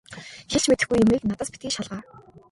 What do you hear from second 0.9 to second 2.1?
юмыг надаас битгий шалгаа.